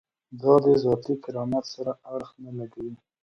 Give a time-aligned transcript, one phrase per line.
[0.41, 2.95] دا د ذاتي کرامت سره اړخ نه لګوي.